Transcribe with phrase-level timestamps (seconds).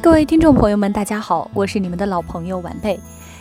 [0.00, 2.98] 各位听众朋友们，大家好，我是你们的老朋友晚辈。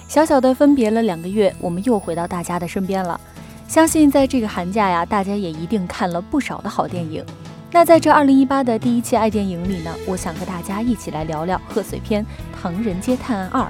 [0.07, 3.19] 小小的分别了两个月，我们又回到大家的身边了。
[3.67, 7.23] 相信在这个寒假呀，大家也一定看了不少的好电影。
[7.71, 12.23] 那在这二零一八的第一期爱电影里呢，我想和大家一起来聊聊贺岁片
[12.60, 13.62] 《唐人街探案二》。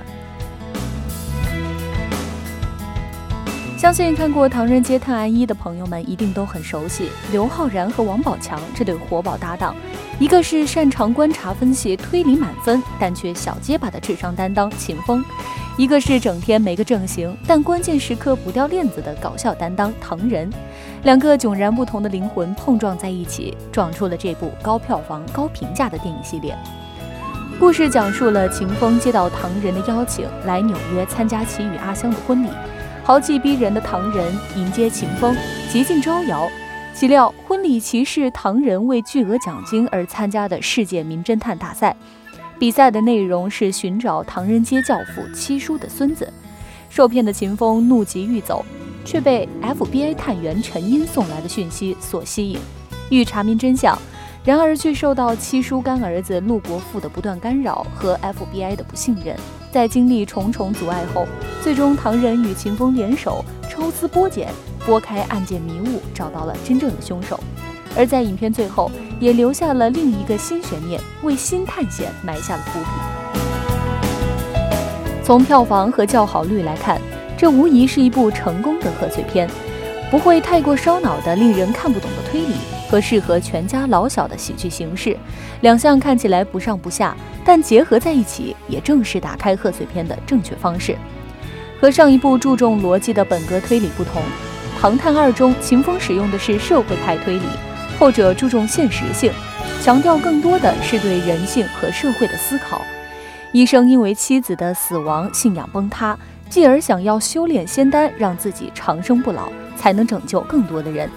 [3.78, 9.76] 相信看过《唐人街探案一》的朋友们一定都很熟悉刘昊然和王宝强这对活宝搭档，
[10.18, 15.24] 一个是擅长观察分析、推理满分，但却小结巴的智商担当秦风，
[15.78, 20.50] 一个是整天没个正形，但关键时刻不掉链子的搞笑担当唐仁。
[21.04, 26.58] 两个迥然不同的灵魂碰撞在一起，撞出了这部高票房、高评价的电影系列。
[27.60, 32.50] 故事讲述了秦风接到唐仁的邀请，来纽约参加其与阿香的婚礼。
[33.08, 35.34] 豪气逼人的唐人迎接秦风，
[35.72, 36.46] 极尽招摇。
[36.94, 41.96] 岂料婚礼其是唐人为巨额奖金而参加的世界名侦探大赛。
[42.60, 46.30] 比赛的内容是寻找唐人街教父七叔的孙子。
[46.90, 48.66] 受骗的秦风怒急欲走，
[49.06, 52.60] 却被 FBI 探员陈英送来的讯息所吸引，
[53.10, 53.98] 欲查明真相。
[54.44, 59.34] 然而却受到七叔干儿子陆国富的不断干扰和 FBI 的不信任。
[59.72, 61.26] 在经历重重阻碍后，
[61.62, 64.50] 最终唐人与秦风联手抽丝剥茧，
[64.86, 67.40] 拨开案件迷雾，找到了真正的凶手。
[67.96, 72.86] 而在影片最后，也留下了另一个新悬念，为新探险埋下了伏笔。
[75.24, 77.02] 从票房和叫好率来看，
[77.38, 79.50] 这无疑是一部成功的贺岁片，
[80.10, 82.56] 不会太过烧脑的令人看不懂的推理。
[82.90, 85.18] 和适合全家老小的喜剧形式，
[85.60, 87.14] 两项看起来不上不下，
[87.44, 90.98] 但结合在一起，也正是打开贺岁片的正确方式。
[91.82, 94.22] 和上一部注重逻辑的本格推理不同，
[94.80, 97.46] 《唐探二》中秦风使用的是社会派推理，
[98.00, 99.34] 后者注重现实性，
[99.82, 102.82] 强调更多的是对人性和社会的思考。
[103.52, 106.18] 医生因为妻子的死亡信仰崩塌，
[106.50, 111.10] 继而想要修炼仙丹，让自己长生不老，才能拯救更多的人。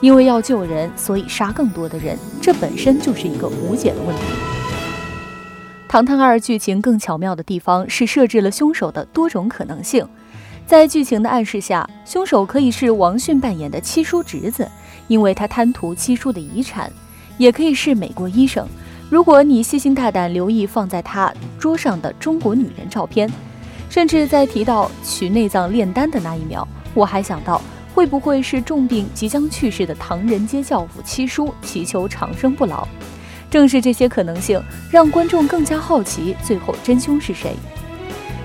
[0.00, 4.22] 因为要救人，所以杀更多的人，这本身就是一个无解的问题。
[5.94, 10.04] 《唐探二》剧情更巧妙的地方是设置了凶手的多种可能性，
[10.66, 14.68] 在剧情的暗示下，凶手可以是王迅扮演的七叔侄子，
[15.06, 16.90] 因为他贪图七叔的遗产；
[17.38, 18.66] 也可以是美国医生。
[19.08, 23.30] 如果你细心大胆留意放在他桌上的中国女人照片，
[23.88, 27.60] 甚至在提到取内脏炼丹的那一秒，我还想到。
[27.94, 32.86] 会不会是重病即将去世的唐人街教父七叔祈求长生不老？
[33.50, 37.54] 正是这些可能性，让观众更加好奇最后真凶是谁。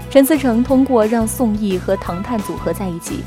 [0.09, 3.19] 陈思诚通过让宋轶和唐探组合在一起，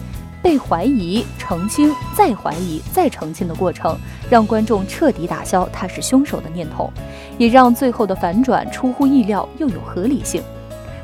[0.42, 3.97] 被怀疑、澄清、再怀疑、再澄清的过程，
[4.28, 6.92] 让观众彻底打消他是凶手的念头，
[7.38, 10.42] 也让最后的反转出乎意料又有合理性。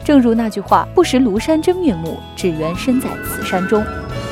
[0.05, 3.85] 正如那句话：“不识庐山真面目，只缘身在此山中。”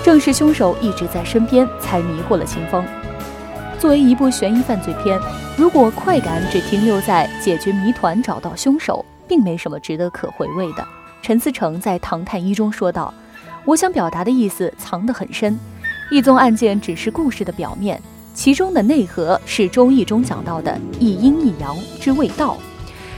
[0.04, 2.84] 正是凶手一直在身边，才迷惑了秦风。
[3.78, 5.18] 作为一部悬疑犯罪片，
[5.56, 10.86] 如果快感只停留在解决谜团、找到凶手，并没什么值得可回味的。
[11.22, 13.14] 陈思诚在《唐探一》中说道
[13.64, 15.58] ：“我想表达的意思藏得很深，
[16.10, 17.98] 一宗案件只是故事的表面，
[18.34, 22.58] 其中的内核是《周易》中讲到的一阴一阳之谓道。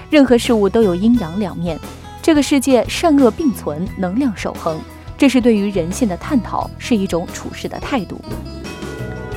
[0.08, 1.76] 任何事物都有阴阳两面，
[2.22, 4.78] 这个世界善恶并存，能量守恒。”
[5.18, 8.20] 这是对于人性的探讨，是一种处事的态度。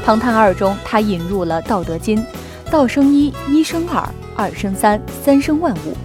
[0.06, 2.18] 《唐探二》中，他引入了《道德经》
[2.70, 5.96] ：“道生一，一生二，二生三，三生万物。”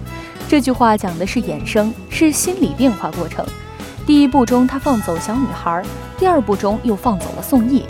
[0.47, 3.45] 这句话讲的是衍生，是心理变化过程。
[4.05, 5.83] 第一部中他放走小女孩，
[6.17, 7.83] 第二部中又放走了宋轶，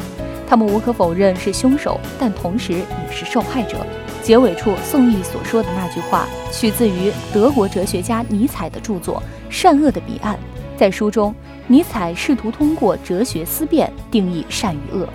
[0.47, 3.85] 他们无可否认是凶手，但同时也是受害者。
[4.23, 9.21] 结尾处，宋轶所说的那句话，取自于德国哲学家尼采的著作
[9.53, 10.33] 《善恶的彼岸》。
[10.77, 11.33] 在书中，
[11.67, 15.07] 尼采试图通过哲学思辨定义善与恶。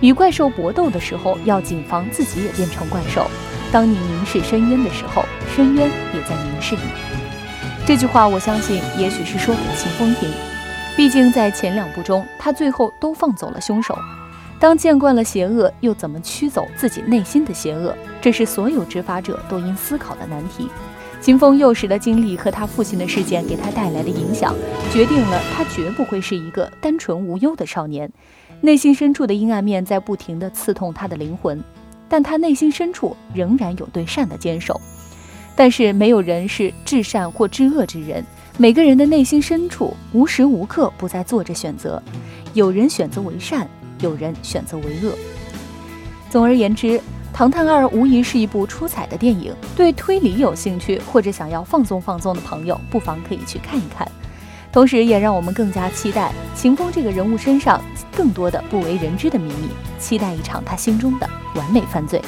[0.00, 3.26] 与怪兽搏斗的时候，要谨防自己也变成怪兽。
[3.72, 5.24] 当你凝视深渊的时候，
[5.54, 6.82] 深渊也在凝视你。
[7.86, 10.30] 这句话，我相信也许是说给秦风听。
[10.96, 13.98] 毕竟在前两部中，他最后都放走了凶手。
[14.60, 17.94] 当见惯了邪恶，又怎么驱走自己内心的邪恶？
[18.22, 20.68] 这是所有执法者都应思考的难题。
[21.24, 24.54] 秦风幼时的经历和他父亲的事件给他带来的影响，
[24.92, 28.12] 决定了他绝不会是一个单纯无忧的少年。
[28.60, 31.64] 内心深处的阴暗面在不停地刺痛他的灵魂，
[32.10, 34.78] 但他内心深处仍然有对善的坚守。
[35.56, 38.22] 但是没有人是至善或至恶之人，
[38.58, 42.02] 每个人的内心深处无时无刻不在做着选择。
[42.52, 43.66] 有人选择为善，
[44.00, 45.16] 有人选择为恶。
[46.28, 46.88] 总而言之。
[47.34, 54.06] 《唐探二》无疑是一部出彩的电影，对推理有兴趣或者想要放松放松的朋友，不妨可以去看一看。
[54.70, 57.82] 同时，也让我们更加期待秦风这个人物身上
[58.16, 62.22] 更多的不为人知的秘密，期待一场他心中的完美犯罪。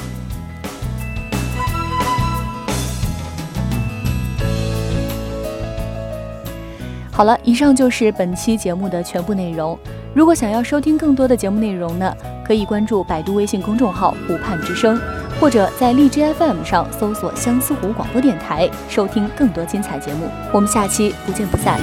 [7.13, 9.79] 好了，以上就是本期节目的全部内容。
[10.13, 12.13] 如果想要收听更多的节目内容呢？
[12.47, 14.97] 可以关注百度微信公众号“湖畔之声”，
[15.37, 20.29] 或者在荔枝 FM 上搜索“相思湖广播电台”，收听更多精彩节目。
[20.53, 21.77] 我们下期不见不散。